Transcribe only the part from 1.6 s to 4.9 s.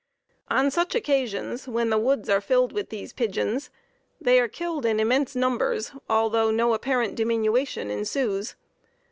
when the woods are filled with these pigeons, they are killed